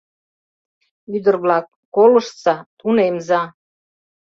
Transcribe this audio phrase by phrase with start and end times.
[1.15, 1.65] —Ӱдыр-влак,
[1.95, 3.41] колыштса, тунемза...